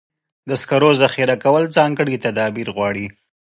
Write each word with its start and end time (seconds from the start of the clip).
د 0.49 0.51
سکرو 0.61 0.91
ذخیره 1.01 1.35
کول 1.43 1.63
ځانګړي 1.77 2.15
تدابیر 2.25 2.67
غواړي. 2.75 3.05